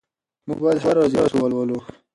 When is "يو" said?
1.17-1.27